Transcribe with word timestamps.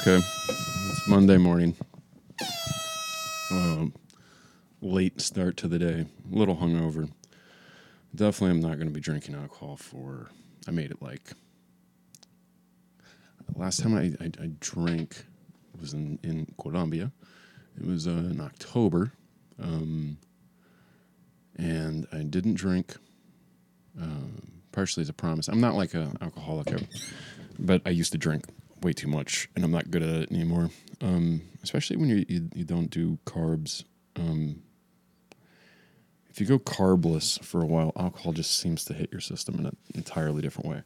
Okay. 0.00 0.18
It's 0.18 1.08
Monday 1.08 1.38
morning. 1.38 1.74
Um, 3.50 3.94
late 4.82 5.20
start 5.20 5.56
to 5.58 5.68
the 5.68 5.78
day. 5.78 6.06
A 6.32 6.36
little 6.36 6.56
hungover. 6.56 7.10
Definitely, 8.14 8.50
I'm 8.50 8.60
not 8.60 8.76
going 8.76 8.88
to 8.88 8.92
be 8.92 9.00
drinking 9.00 9.34
alcohol 9.34 9.76
for. 9.76 10.28
I 10.68 10.70
made 10.70 10.90
it 10.90 11.00
like. 11.00 11.32
Last 13.54 13.82
time 13.82 13.94
I, 13.96 14.12
I, 14.22 14.26
I 14.40 14.50
drank 14.60 15.24
was 15.80 15.94
in, 15.94 16.18
in 16.22 16.46
Colombia. 16.60 17.10
It 17.80 17.86
was 17.86 18.06
uh, 18.06 18.10
in 18.10 18.40
October. 18.40 19.12
Um, 19.60 20.18
and 21.56 22.06
I 22.12 22.18
didn't 22.18 22.54
drink, 22.54 22.96
um, 24.00 24.60
partially 24.72 25.02
as 25.02 25.08
a 25.08 25.14
promise. 25.14 25.48
I'm 25.48 25.60
not 25.60 25.74
like 25.74 25.94
an 25.94 26.18
alcoholic, 26.20 26.68
but 27.58 27.80
I 27.86 27.90
used 27.90 28.12
to 28.12 28.18
drink 28.18 28.44
way 28.86 28.92
too 28.92 29.08
much, 29.08 29.48
and 29.56 29.64
I'm 29.64 29.72
not 29.72 29.90
good 29.90 30.02
at 30.04 30.08
it 30.08 30.30
anymore. 30.30 30.70
Um, 31.00 31.42
especially 31.64 31.96
when 31.96 32.08
you, 32.08 32.24
you 32.28 32.48
you 32.54 32.64
don't 32.64 32.88
do 32.88 33.18
carbs. 33.26 33.84
Um, 34.14 34.62
if 36.30 36.40
you 36.40 36.46
go 36.46 36.58
carbless 36.58 37.38
for 37.42 37.62
a 37.62 37.66
while, 37.66 37.92
alcohol 37.96 38.32
just 38.32 38.58
seems 38.58 38.84
to 38.84 38.94
hit 38.94 39.10
your 39.10 39.20
system 39.20 39.56
in 39.56 39.66
an 39.66 39.76
entirely 39.94 40.40
different 40.40 40.68
way. 40.68 40.82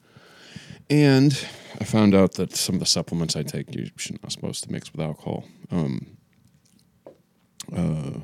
And 0.88 1.32
I 1.80 1.84
found 1.84 2.14
out 2.14 2.32
that 2.34 2.56
some 2.56 2.76
of 2.76 2.80
the 2.80 2.86
supplements 2.86 3.36
I 3.36 3.42
take, 3.42 3.74
you're 3.74 3.86
not 4.22 4.32
supposed 4.32 4.64
to 4.64 4.72
mix 4.72 4.92
with 4.92 5.00
alcohol. 5.00 5.44
Um, 5.70 6.16
uh, 7.76 8.20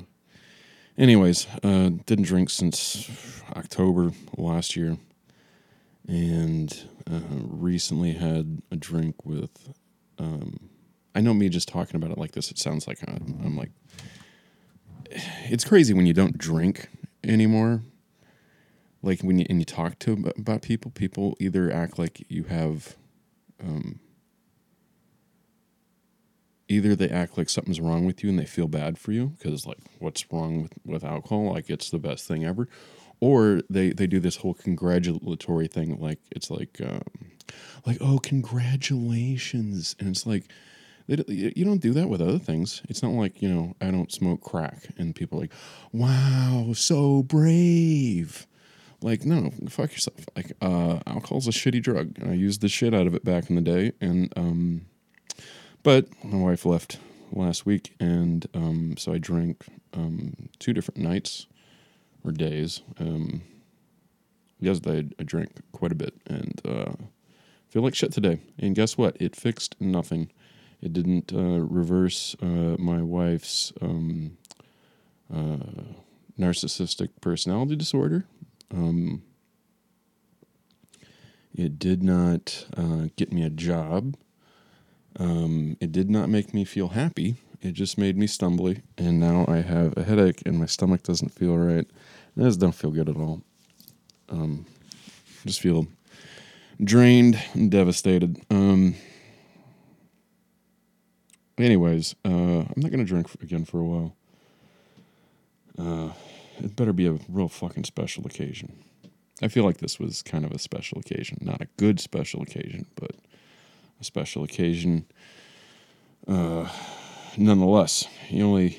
anyways, 0.97 1.47
uh, 1.63 1.91
didn't 2.07 2.25
drink 2.25 2.49
since 2.51 3.43
October 3.57 4.13
last 4.37 4.75
year, 4.77 4.97
and 6.07 6.89
uh, 7.11 7.21
recently 7.43 8.13
had 8.13 8.63
a 8.71 8.77
drink 8.77 9.25
with. 9.25 9.73
Um, 10.19 10.71
I 11.15 11.21
know 11.21 11.35
me 11.35 11.49
just 11.49 11.69
talking 11.69 11.97
about 11.97 12.11
it 12.11 12.19
like 12.19 12.33
this, 12.33 12.51
it 12.51 12.59
sounds 12.59 12.87
like 12.87 12.99
I'm, 13.07 13.41
I'm 13.45 13.57
like. 13.57 13.71
It's 15.49 15.65
crazy 15.65 15.95
when 15.95 16.07
you 16.07 16.13
don't 16.13 16.37
drink 16.37 16.89
anymore. 17.23 17.83
Like 19.03 19.21
when 19.23 19.39
you 19.39 19.47
and 19.49 19.61
you 19.61 19.65
talk 19.65 19.99
to 20.01 20.33
about 20.37 20.63
people, 20.63 20.91
people 20.91 21.37
either 21.39 21.71
act 21.71 21.99
like 21.99 22.25
you 22.29 22.45
have. 22.45 22.97
Um, 23.63 24.01
either 26.69 26.97
they 26.97 27.09
act 27.09 27.39
like 27.39 27.49
something's 27.49 27.81
wrong 27.81 28.05
with 28.05 28.23
you 28.23 28.31
and 28.31 28.39
they 28.39 28.45
feel 28.45 28.69
bad 28.69 28.99
for 28.99 29.13
you 29.13 29.29
because 29.39 29.67
like 29.67 29.79
what's 29.99 30.31
wrong 30.33 30.63
with, 30.63 30.73
with 30.85 31.05
alcohol 31.05 31.53
like 31.53 31.71
it's 31.71 31.91
the 31.91 31.99
best 31.99 32.27
thing 32.27 32.45
ever 32.45 32.69
or 33.21 33.63
they 33.71 33.91
they 33.91 34.07
do 34.07 34.21
this 34.21 34.37
whole 34.37 34.55
congratulatory 34.55 35.69
thing 35.69 35.99
like 36.01 36.19
it's 36.31 36.51
like 36.51 36.81
um, 36.83 37.03
like 37.87 37.99
oh 38.01 38.19
congratulations. 38.19 39.97
And 39.99 40.11
it's 40.11 40.27
like 40.27 40.45
you 41.07 41.65
don't 41.65 41.81
do 41.81 41.93
that 41.93 42.09
with 42.09 42.21
other 42.21 42.39
things. 42.39 42.83
It's 42.89 43.03
not 43.03 43.13
like 43.13 43.41
you 43.41 43.49
know 43.49 43.75
i 43.81 43.91
don't 43.91 44.13
smoke 44.13 44.43
crack 44.43 44.89
and 44.99 45.15
people 45.15 45.39
are 45.39 45.43
like 45.43 45.53
wow 45.93 46.73
so 46.75 47.23
brave. 47.23 48.47
Like 49.03 49.25
no 49.25 49.51
fuck 49.69 49.93
yourself. 49.93 50.27
Like 50.35 50.53
uh 50.61 51.01
alcohol's 51.07 51.47
a 51.47 51.53
shitty 51.53 51.83
drug. 51.83 52.19
And 52.19 52.31
i 52.31 52.35
used 52.35 52.61
the 52.61 52.69
shit 52.69 52.93
out 52.95 53.07
of 53.07 53.15
it 53.15 53.25
back 53.25 53.49
in 53.49 53.57
the 53.57 53.63
day 53.63 53.93
and 54.01 54.33
um 54.37 54.87
but 55.83 56.07
my 56.25 56.39
wife 56.39 56.67
left 56.67 56.99
last 57.33 57.67
week 57.67 57.95
and 58.01 58.47
um 58.55 58.97
so 58.97 59.13
i 59.13 59.19
drank 59.19 59.67
um 59.93 60.49
two 60.59 60.73
different 60.73 60.99
nights 60.99 61.47
or 62.27 62.33
days. 62.33 62.83
Um, 62.99 63.43
yesterday 64.61 65.09
I 65.19 65.23
drank 65.23 65.53
quite 65.73 65.93
a 65.93 65.97
bit 65.97 66.15
and 66.27 66.61
uh, 66.65 66.93
feel 67.69 67.83
like 67.83 67.95
shit 67.95 68.13
today. 68.13 68.41
And 68.59 68.75
guess 68.75 68.99
what? 68.99 69.17
It 69.21 69.37
fixed 69.37 69.77
nothing. 69.81 70.31
It 70.81 70.93
didn't 70.93 71.33
uh, 71.33 71.61
reverse 71.61 72.37
uh, 72.43 72.77
my 72.79 73.03
wife's 73.03 73.73
um, 73.81 74.37
uh, 75.33 75.59
narcissistic 76.39 77.09
personality 77.21 77.77
disorder. 77.77 78.27
Um, 78.73 79.23
it 81.55 81.79
did 81.79 82.03
not 82.03 82.67
uh, 82.77 83.09
get 83.17 83.33
me 83.33 83.43
a 83.43 83.51
job. 83.51 84.17
Um, 85.19 85.79
it 85.81 85.93
did 85.93 86.11
not 86.11 86.29
make 86.29 86.53
me 86.53 86.65
feel 86.65 86.89
happy. 86.89 87.37
It 87.63 87.73
just 87.73 87.99
made 87.99 88.17
me 88.17 88.27
stumbly, 88.27 88.83
and 88.99 89.19
now 89.19 89.45
I 89.49 89.57
have 89.57 89.97
a 89.97 90.03
headache, 90.03 90.43
and 90.47 90.59
my 90.59 90.67
stomach 90.67 91.03
doesn't 91.03 91.31
feel 91.31 91.57
right. 91.57 91.87
I 92.39 92.43
just 92.43 92.61
don't 92.61 92.75
feel 92.75 92.91
good 92.91 93.09
at 93.09 93.17
all. 93.17 93.43
Um, 94.29 94.67
just 95.45 95.61
feel 95.61 95.87
drained 96.83 97.41
and 97.55 97.71
devastated. 97.71 98.41
Um, 98.51 98.95
anyways, 101.59 102.15
uh, 102.25 102.29
I'm 102.29 102.75
not 102.77 102.91
gonna 102.91 103.05
drink 103.05 103.29
again 103.43 103.65
for 103.65 103.81
a 103.81 103.85
while. 103.85 104.17
Uh, 105.79 106.13
it 106.59 106.77
better 106.77 106.93
be 106.93 107.07
a 107.07 107.19
real 107.29 107.49
fucking 107.49 107.85
special 107.85 108.27
occasion. 108.27 108.73
I 109.43 109.49
feel 109.49 109.65
like 109.65 109.79
this 109.79 109.99
was 109.99 110.23
kind 110.23 110.45
of 110.45 110.53
a 110.53 110.59
special 110.59 110.99
occasion, 110.99 111.39
not 111.41 111.61
a 111.61 111.69
good 111.77 112.01
special 112.01 112.43
occasion, 112.43 112.87
but 112.95 113.13
a 114.01 114.05
special 114.05 114.43
occasion. 114.43 115.07
Uh, 116.27 116.69
nonetheless, 117.37 118.07
you 118.29 118.45
only 118.45 118.79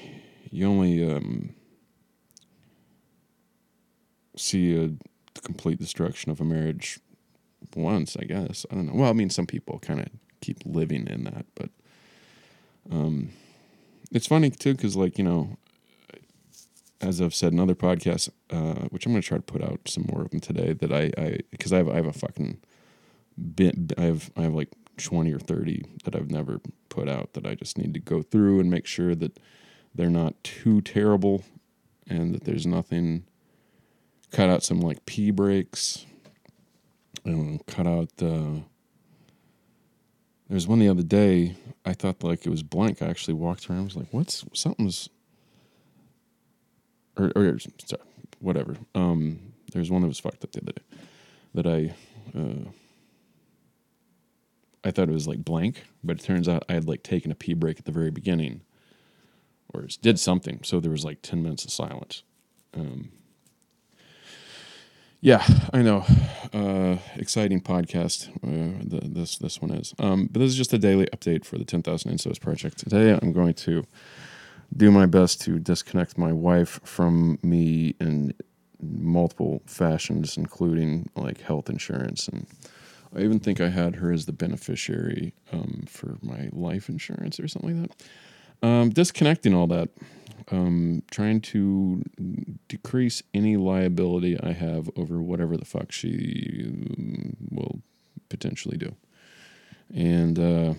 you 0.52 0.68
only 0.68 1.04
um, 1.10 1.54
see 4.36 4.76
a 4.76 4.92
complete 5.42 5.80
destruction 5.80 6.32
of 6.32 6.42
a 6.42 6.46
marriage 6.46 7.00
once, 7.76 8.16
I 8.18 8.24
guess. 8.24 8.66
I 8.72 8.76
don't 8.76 8.88
know. 8.88 8.94
Well, 8.96 9.10
I 9.10 9.14
mean, 9.14 9.30
some 9.30 9.46
people 9.46 9.80
kind 9.80 10.00
of 10.00 10.08
keep 10.42 10.60
living 10.66 11.08
in 11.08 11.24
that, 11.26 11.46
but 11.56 11.70
um, 12.92 13.30
it's 14.12 14.28
funny 14.28 14.50
too 14.50 14.74
because, 14.74 14.96
like, 14.96 15.18
you 15.18 15.24
know, 15.24 15.58
as 17.02 17.22
I've 17.22 17.36
said 17.36 17.54
in 17.54 17.60
other 17.60 17.76
podcasts, 17.76 18.30
uh, 18.50 18.88
which 18.90 19.06
I'm 19.06 19.12
going 19.12 19.22
to 19.22 19.28
try 19.28 19.38
to 19.38 19.44
put 19.44 19.64
out 19.64 19.82
some 19.88 20.06
more 20.12 20.24
of 20.24 20.32
them 20.32 20.40
today, 20.40 20.74
that 20.74 20.92
I, 20.92 21.12
I, 21.18 21.40
because 21.52 21.74
I 21.74 21.78
have, 21.78 21.90
I 21.90 21.96
have 21.96 22.06
a 22.06 22.14
fucking 22.14 22.58
bit, 23.56 23.94
I 23.98 24.04
have, 24.04 24.32
I 24.36 24.44
have 24.44 24.54
like 24.54 24.70
20 24.98 25.34
or 25.34 25.40
30 25.40 25.84
that 26.04 26.16
I've 26.16 26.32
never 26.32 26.60
put 26.90 27.08
out 27.08 27.34
that 27.34 27.46
I 27.46 27.56
just 27.56 27.78
need 27.78 27.94
to 27.94 28.00
go 28.00 28.22
through 28.22 28.60
and 28.60 28.70
make 28.70 28.86
sure 28.86 29.16
that 29.16 29.40
they're 29.94 30.10
not 30.10 30.42
too 30.44 30.82
terrible 30.82 31.44
and 32.08 32.34
that 32.34 32.44
there's 32.44 32.66
nothing 32.66 33.26
cut 34.32 34.50
out 34.50 34.64
some 34.64 34.80
like 34.80 35.06
pee 35.06 35.32
breaks 35.32 36.06
and 37.26 37.66
cut 37.66 37.88
out 37.88 38.10
uh 38.22 38.62
there's 40.50 40.68
one 40.68 40.80
the 40.80 40.90
other 40.90 41.04
day 41.04 41.56
i 41.86 41.94
thought 41.94 42.24
like 42.24 42.46
it 42.46 42.50
was 42.50 42.64
blank. 42.64 43.02
I 43.02 43.08
actually 43.08 43.34
walked 43.34 43.70
around 43.70 43.80
I 43.80 43.84
was 43.84 43.96
like 43.96 44.08
what's 44.12 44.46
something's 44.54 45.10
or, 47.18 47.32
or 47.36 47.58
sorry, 47.60 48.02
whatever. 48.40 48.78
Um 48.94 49.54
there's 49.74 49.90
one 49.90 50.02
that 50.02 50.08
was 50.08 50.20
fucked 50.20 50.44
up 50.44 50.52
the 50.52 50.62
other 50.62 50.74
day 50.74 50.82
that 51.56 51.68
i 51.68 51.96
uh 52.38 52.70
i 54.84 54.92
thought 54.92 55.10
it 55.10 55.14
was 55.14 55.28
like 55.28 55.44
blank 55.44 55.84
but 56.04 56.20
it 56.20 56.24
turns 56.24 56.48
out 56.48 56.64
i 56.70 56.74
had 56.74 56.88
like 56.88 57.04
taken 57.04 57.32
a 57.32 57.36
pee 57.36 57.54
break 57.54 57.80
at 57.80 57.86
the 57.86 57.92
very 57.92 58.12
beginning 58.12 58.62
or 59.74 59.88
did 60.02 60.20
something 60.20 60.60
so 60.64 60.80
there 60.80 60.92
was 60.92 61.06
like 61.06 61.22
10 61.22 61.42
minutes 61.42 61.66
of 61.66 61.72
silence 61.72 62.24
um 62.74 63.12
yeah, 65.20 65.44
I 65.74 65.82
know. 65.82 66.06
Uh, 66.54 66.98
exciting 67.16 67.60
podcast. 67.60 68.30
Uh, 68.38 68.84
the, 68.86 69.08
this 69.10 69.38
this 69.38 69.62
one 69.62 69.72
is. 69.72 69.94
Um, 69.98 70.30
but 70.32 70.40
this 70.40 70.50
is 70.50 70.56
just 70.56 70.74
a 70.74 70.78
daily 70.78 71.08
update 71.08 71.44
for 71.44 71.58
the 71.58 71.66
Ten 71.66 71.82
Thousand 71.82 72.12
Ensos 72.12 72.40
project. 72.40 72.78
Today, 72.78 73.18
I'm 73.20 73.34
going 73.34 73.56
to 73.56 73.84
do 74.76 74.92
my 74.92 75.06
best 75.06 75.42
to 75.42 75.60
disconnect 75.60 76.18
my 76.18 76.32
wife 76.32 76.80
from 76.84 77.40
me 77.42 77.96
in 78.00 78.34
multiple 78.80 79.64
fashions, 79.66 80.38
including 80.38 81.10
like 81.16 81.42
health 81.42 81.68
insurance, 81.68 82.28
and 82.28 82.46
I 83.16 83.22
even 83.22 83.40
think 83.40 83.62
I 83.62 83.70
had 83.70 83.96
her 83.96 84.12
as 84.12 84.26
the 84.26 84.34
beneficiary 84.34 85.34
um, 85.52 85.86
for 85.88 86.18
my 86.22 86.50
life 86.52 86.90
insurance 86.90 87.40
or 87.40 87.48
something 87.48 87.82
like 87.82 87.90
that. 87.90 88.68
Um, 88.68 88.90
disconnecting 88.90 89.54
all 89.54 89.68
that 89.68 89.90
um, 90.52 91.04
trying 91.12 91.42
to 91.42 92.04
decrease 92.68 93.24
any 93.34 93.58
liability 93.58 94.40
I 94.40 94.54
have 94.54 94.90
over 94.96 95.22
whatever 95.22 95.58
the 95.58 95.66
fuck 95.66 95.92
she 95.92 96.66
um, 96.68 97.36
will 97.52 97.80
potentially 98.30 98.78
do. 98.78 98.96
And 99.94 100.40
uh, 100.40 100.74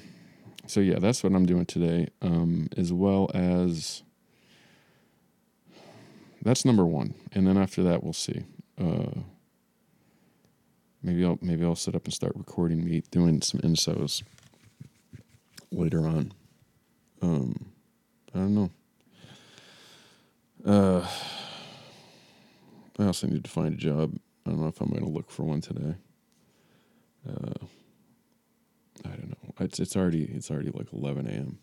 so, 0.66 0.80
yeah, 0.80 0.98
that's 0.98 1.22
what 1.22 1.32
I'm 1.32 1.46
doing 1.46 1.66
today, 1.66 2.08
um, 2.22 2.68
as 2.76 2.92
well 2.92 3.30
as 3.34 4.02
that's 6.42 6.64
number 6.64 6.86
one. 6.86 7.14
And 7.32 7.46
then 7.46 7.58
after 7.58 7.82
that, 7.82 8.02
we'll 8.02 8.12
see. 8.12 8.44
Uh, 8.80 9.20
maybe 11.02 11.24
I'll 11.24 11.38
maybe 11.40 11.64
I'll 11.64 11.76
set 11.76 11.94
up 11.94 12.04
and 12.04 12.14
start 12.14 12.32
recording 12.36 12.84
me 12.84 13.02
doing 13.10 13.42
some 13.42 13.60
ensos 13.60 14.22
later 15.70 16.06
on. 16.06 16.32
Um, 17.22 17.72
I 18.34 18.38
don't 18.38 18.54
know. 18.54 18.70
Uh, 20.64 21.06
I 22.98 23.06
also 23.06 23.26
need 23.26 23.44
to 23.44 23.50
find 23.50 23.74
a 23.74 23.76
job. 23.76 24.18
I 24.46 24.50
don't 24.50 24.60
know 24.60 24.68
if 24.68 24.80
I'm 24.80 24.90
going 24.90 25.04
to 25.04 25.10
look 25.10 25.30
for 25.30 25.44
one 25.44 25.60
today. 25.60 25.94
Uh, 27.28 27.66
I 29.04 29.08
don't 29.10 29.28
know. 29.30 29.54
It's 29.60 29.78
it's 29.80 29.96
already 29.96 30.24
it's 30.24 30.50
already 30.50 30.70
like 30.70 30.92
11 30.92 31.26
a.m. 31.26 31.58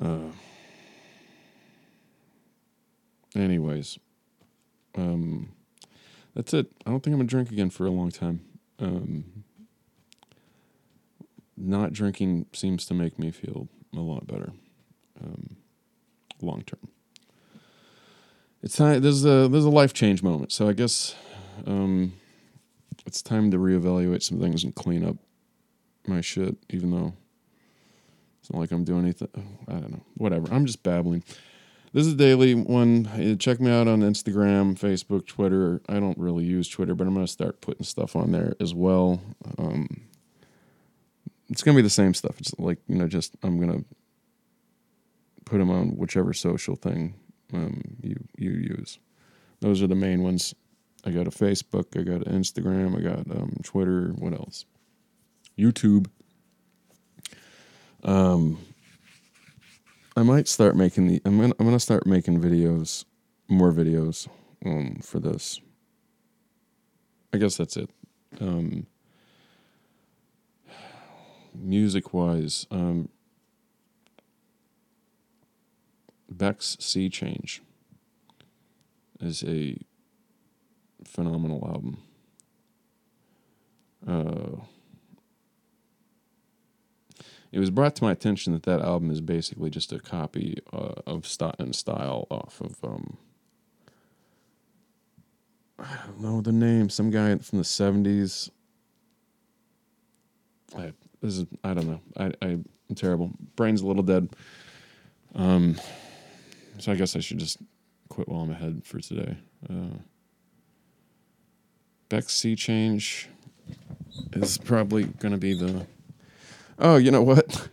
Uh, 0.00 0.32
anyways, 3.38 3.98
um, 4.96 5.50
that's 6.38 6.54
it. 6.54 6.70
I 6.86 6.90
don't 6.90 7.02
think 7.02 7.14
I'm 7.14 7.18
gonna 7.18 7.26
drink 7.26 7.50
again 7.50 7.68
for 7.68 7.84
a 7.84 7.90
long 7.90 8.12
time. 8.12 8.42
Um, 8.78 9.24
not 11.56 11.92
drinking 11.92 12.46
seems 12.52 12.86
to 12.86 12.94
make 12.94 13.18
me 13.18 13.32
feel 13.32 13.66
a 13.92 13.98
lot 13.98 14.28
better, 14.28 14.52
um, 15.20 15.56
long 16.40 16.62
term. 16.62 16.88
It's 18.62 18.76
time. 18.76 19.02
There's 19.02 19.24
a 19.24 19.48
there's 19.48 19.64
a 19.64 19.70
life 19.70 19.92
change 19.92 20.22
moment. 20.22 20.52
So 20.52 20.68
I 20.68 20.74
guess 20.74 21.16
um, 21.66 22.12
it's 23.04 23.20
time 23.20 23.50
to 23.50 23.56
reevaluate 23.58 24.22
some 24.22 24.38
things 24.38 24.62
and 24.62 24.72
clean 24.72 25.04
up 25.04 25.16
my 26.06 26.20
shit. 26.20 26.56
Even 26.70 26.92
though 26.92 27.14
it's 28.40 28.52
not 28.52 28.60
like 28.60 28.70
I'm 28.70 28.84
doing 28.84 29.02
anything. 29.02 29.28
I 29.66 29.72
don't 29.72 29.90
know. 29.90 30.04
Whatever. 30.14 30.54
I'm 30.54 30.66
just 30.66 30.84
babbling. 30.84 31.24
This 31.92 32.06
is 32.06 32.14
daily 32.14 32.54
one. 32.54 33.38
Check 33.38 33.60
me 33.60 33.70
out 33.70 33.88
on 33.88 34.00
Instagram, 34.00 34.78
Facebook, 34.78 35.26
Twitter. 35.26 35.80
I 35.88 35.94
don't 35.94 36.18
really 36.18 36.44
use 36.44 36.68
Twitter, 36.68 36.94
but 36.94 37.06
I'm 37.06 37.14
gonna 37.14 37.26
start 37.26 37.60
putting 37.60 37.84
stuff 37.84 38.14
on 38.14 38.32
there 38.32 38.54
as 38.60 38.74
well. 38.74 39.22
Um, 39.58 40.02
it's 41.48 41.62
gonna 41.62 41.76
be 41.76 41.82
the 41.82 41.90
same 41.90 42.12
stuff. 42.12 42.38
It's 42.40 42.54
like 42.58 42.78
you 42.88 42.96
know, 42.96 43.08
just 43.08 43.36
I'm 43.42 43.58
gonna 43.58 43.84
put 45.46 45.58
them 45.58 45.70
on 45.70 45.96
whichever 45.96 46.34
social 46.34 46.76
thing 46.76 47.14
um, 47.54 47.80
you 48.02 48.16
you 48.36 48.50
use. 48.50 48.98
Those 49.60 49.82
are 49.82 49.86
the 49.86 49.94
main 49.94 50.22
ones. 50.22 50.54
I 51.04 51.10
got 51.10 51.26
a 51.26 51.30
Facebook, 51.30 51.98
I 51.98 52.02
got 52.02 52.26
Instagram, 52.26 52.98
I 52.98 53.00
got 53.00 53.34
um, 53.34 53.56
Twitter. 53.62 54.08
What 54.18 54.34
else? 54.34 54.66
YouTube. 55.58 56.08
Um, 58.04 58.58
I 60.18 60.24
might 60.24 60.48
start 60.48 60.74
making 60.74 61.06
the. 61.06 61.22
I'm 61.24 61.40
gonna 61.40 61.54
I'm 61.60 61.66
gonna 61.66 61.78
start 61.78 62.04
making 62.04 62.40
videos, 62.40 63.04
more 63.46 63.72
videos, 63.72 64.26
um, 64.66 64.98
for 65.00 65.20
this. 65.20 65.60
I 67.32 67.38
guess 67.38 67.56
that's 67.56 67.76
it. 67.76 67.88
Um, 68.40 68.88
music 71.54 72.12
wise, 72.12 72.66
um, 72.72 73.10
Beck's 76.28 76.76
Sea 76.80 77.08
Change 77.08 77.62
is 79.20 79.44
a 79.44 79.78
phenomenal 81.04 81.64
album. 81.64 82.02
Uh, 84.04 84.64
it 87.50 87.58
was 87.58 87.70
brought 87.70 87.96
to 87.96 88.04
my 88.04 88.12
attention 88.12 88.52
that 88.52 88.64
that 88.64 88.80
album 88.80 89.10
is 89.10 89.20
basically 89.20 89.70
just 89.70 89.92
a 89.92 89.98
copy 89.98 90.58
uh, 90.72 90.94
of 91.06 91.26
st- 91.26 91.56
and 91.58 91.74
style 91.74 92.26
off 92.30 92.60
of 92.60 92.76
um, 92.84 93.16
I 95.78 95.96
don't 96.06 96.20
know 96.20 96.40
the 96.40 96.52
name, 96.52 96.90
some 96.90 97.10
guy 97.10 97.36
from 97.38 97.58
the 97.58 97.64
seventies. 97.64 98.50
I 100.76 100.92
this 101.22 101.38
is 101.38 101.46
I 101.64 101.74
don't 101.74 101.88
know. 101.88 102.00
I, 102.16 102.32
I 102.42 102.46
am 102.48 102.64
terrible. 102.94 103.30
Brain's 103.56 103.82
a 103.82 103.86
little 103.86 104.02
dead. 104.02 104.28
Um, 105.34 105.76
so 106.78 106.92
I 106.92 106.96
guess 106.96 107.16
I 107.16 107.20
should 107.20 107.38
just 107.38 107.58
quit 108.08 108.28
while 108.28 108.42
I'm 108.42 108.50
ahead 108.50 108.82
for 108.84 109.00
today. 109.00 109.36
Uh, 109.68 109.98
Beck's 112.08 112.34
Sea 112.34 112.56
Change 112.56 113.28
is 114.32 114.58
probably 114.58 115.04
going 115.04 115.32
to 115.32 115.38
be 115.38 115.54
the. 115.54 115.86
Oh, 116.78 116.96
you 116.96 117.10
know 117.10 117.22
what? 117.22 117.68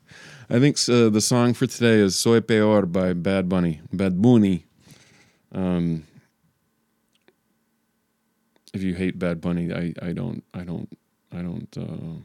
I 0.50 0.60
think 0.60 0.76
uh, 0.88 1.08
the 1.08 1.20
song 1.20 1.54
for 1.54 1.66
today 1.66 1.94
is 1.94 2.14
"Soy 2.14 2.40
Peor" 2.40 2.86
by 2.86 3.12
Bad 3.12 3.48
Bunny. 3.48 3.80
Bad 3.92 4.22
Bunny. 4.22 4.66
Um, 5.52 6.04
if 8.72 8.82
you 8.82 8.94
hate 8.94 9.18
Bad 9.18 9.40
Bunny, 9.40 9.72
I, 9.72 9.92
I 10.00 10.12
don't 10.12 10.44
I 10.52 10.62
don't 10.62 10.88
I 11.32 11.42
don't 11.42 11.76
uh, 11.76 12.20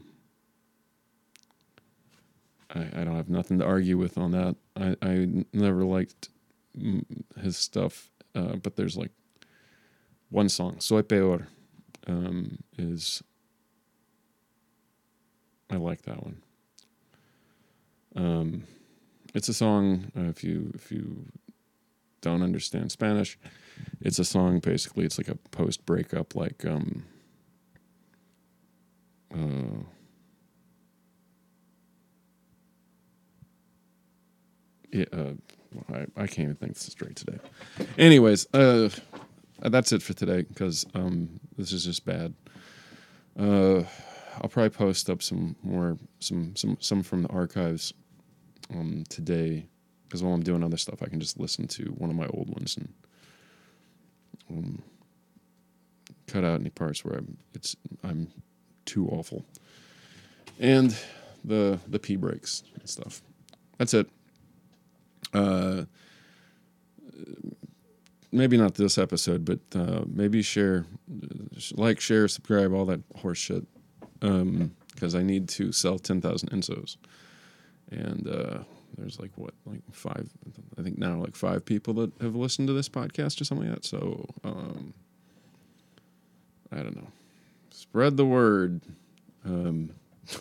I, 2.78 3.00
I 3.00 3.04
don't 3.04 3.16
have 3.16 3.28
nothing 3.28 3.58
to 3.58 3.64
argue 3.64 3.96
with 3.98 4.16
on 4.16 4.30
that. 4.32 4.56
I, 4.76 4.96
I 5.02 5.44
never 5.52 5.84
liked 5.84 6.28
his 7.40 7.56
stuff, 7.56 8.10
uh, 8.34 8.56
but 8.56 8.76
there's 8.76 8.96
like 8.96 9.10
one 10.28 10.48
song, 10.48 10.78
Soy 10.78 11.02
Peor, 11.02 11.48
um, 12.06 12.58
is 12.78 13.22
I 15.70 15.76
like 15.76 16.02
that 16.02 16.22
one. 16.22 16.42
Um, 18.16 18.64
it's 19.34 19.48
a 19.48 19.54
song. 19.54 20.10
Uh, 20.16 20.28
if 20.28 20.42
you 20.42 20.72
if 20.74 20.90
you 20.90 21.26
don't 22.20 22.42
understand 22.42 22.90
Spanish, 22.90 23.38
it's 24.00 24.18
a 24.18 24.24
song. 24.24 24.58
Basically, 24.58 25.04
it's 25.04 25.18
like 25.18 25.28
a 25.28 25.36
post 25.50 25.86
breakup, 25.86 26.34
like 26.34 26.64
um, 26.64 27.04
uh, 29.32 29.84
yeah, 34.92 35.04
uh, 35.12 35.32
I, 35.92 36.06
I 36.16 36.26
can't 36.26 36.40
even 36.40 36.56
think 36.56 36.74
this 36.74 36.82
straight 36.84 37.16
today. 37.16 37.38
Anyways, 37.96 38.52
uh, 38.52 38.88
that's 39.60 39.92
it 39.92 40.02
for 40.02 40.14
today 40.14 40.42
because 40.42 40.84
um, 40.94 41.40
this 41.56 41.72
is 41.72 41.84
just 41.84 42.04
bad. 42.04 42.34
Uh, 43.38 43.84
I'll 44.40 44.48
probably 44.48 44.70
post 44.70 45.10
up 45.10 45.22
some 45.22 45.56
more, 45.62 45.96
some 46.20 46.54
some 46.56 46.76
some 46.80 47.02
from 47.02 47.22
the 47.22 47.28
archives 47.28 47.92
um, 48.72 49.04
today 49.08 49.66
because 50.10 50.22
while 50.22 50.34
I'm 50.34 50.42
doing 50.42 50.64
other 50.64 50.76
stuff, 50.76 51.02
I 51.02 51.06
can 51.06 51.20
just 51.20 51.38
listen 51.38 51.68
to 51.68 51.84
one 51.96 52.10
of 52.10 52.16
my 52.16 52.26
old 52.26 52.48
ones 52.50 52.76
and 52.76 52.92
um, 54.50 54.82
cut 56.26 56.44
out 56.44 56.60
any 56.60 56.70
parts 56.70 57.04
where 57.04 57.18
I'm 57.18 57.36
it's 57.54 57.76
I'm 58.02 58.28
too 58.84 59.08
awful, 59.08 59.44
and 60.58 60.96
the 61.44 61.78
the 61.86 61.98
p 61.98 62.16
breaks 62.16 62.64
and 62.78 62.88
stuff. 62.88 63.22
That's 63.78 63.94
it. 63.94 64.08
Uh, 65.32 65.84
maybe 68.32 68.56
not 68.56 68.74
this 68.74 68.98
episode, 68.98 69.44
but 69.44 69.60
uh, 69.74 70.02
maybe 70.06 70.42
share, 70.42 70.86
like, 71.72 72.00
share, 72.00 72.28
subscribe, 72.28 72.72
all 72.72 72.84
that 72.86 73.00
horse 73.16 73.38
shit. 73.38 73.64
Because 74.20 75.14
um, 75.14 75.20
I 75.20 75.22
need 75.22 75.48
to 75.50 75.72
sell 75.72 75.98
10,000 75.98 76.50
ensos, 76.50 76.96
And 77.90 78.28
uh, 78.28 78.58
there's 78.96 79.18
like, 79.18 79.30
what, 79.36 79.54
like 79.66 79.80
five, 79.90 80.28
I 80.78 80.82
think 80.82 80.98
now 80.98 81.16
like 81.16 81.36
five 81.36 81.64
people 81.64 81.94
that 81.94 82.12
have 82.20 82.36
listened 82.36 82.68
to 82.68 82.74
this 82.74 82.88
podcast 82.88 83.40
or 83.40 83.44
something 83.44 83.68
like 83.68 83.82
that. 83.82 83.86
So 83.86 84.26
um, 84.44 84.94
I 86.72 86.76
don't 86.76 86.96
know. 86.96 87.08
Spread 87.70 88.16
the 88.16 88.26
word. 88.26 88.80
Um, 89.44 89.90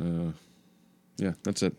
uh, 0.00 0.32
yeah, 1.18 1.32
that's 1.42 1.62
it. 1.62 1.74